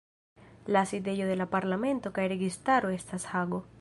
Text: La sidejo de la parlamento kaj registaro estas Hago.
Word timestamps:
La 0.65 0.87
sidejo 0.89 1.27
de 1.29 1.37
la 1.41 1.47
parlamento 1.51 2.13
kaj 2.17 2.25
registaro 2.33 2.95
estas 2.99 3.29
Hago. 3.35 3.63